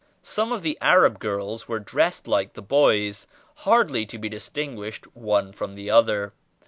[0.23, 5.51] Some of the Arab girls were dressed like the boys, hardly to be distinguished one
[5.53, 6.33] from the other.